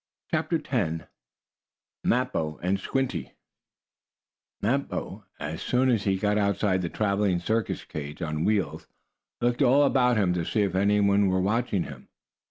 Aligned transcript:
CHAPTER 0.31 0.59
X 0.67 1.03
MAPPO 2.03 2.57
AND 2.63 2.79
SQUINTY 2.79 3.33
Mappo, 4.59 5.25
as 5.39 5.61
soon 5.61 5.91
as 5.91 6.05
he 6.05 6.17
got 6.17 6.39
outside 6.39 6.81
the 6.81 6.89
traveling 6.89 7.39
circus 7.39 7.83
cage 7.85 8.19
on 8.19 8.43
wheels, 8.43 8.87
looked 9.41 9.61
all 9.61 9.83
about 9.83 10.17
him 10.17 10.33
to 10.33 10.43
see 10.43 10.63
if 10.63 10.73
any 10.73 10.99
one 11.01 11.27
were 11.27 11.39
watching 11.39 11.83
him. 11.83 12.07